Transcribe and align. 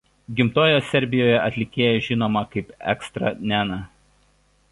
Gimtojoje 0.37 0.77
Serbijoje 0.91 1.35
atlikėja 1.41 1.99
žinoma 2.07 2.43
kaip 2.55 2.73
Extra 2.95 3.35
Nena. 3.51 3.81